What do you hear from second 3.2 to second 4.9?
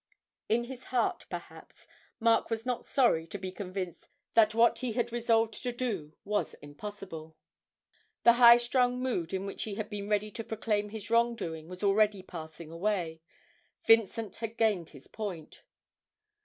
to be convinced that what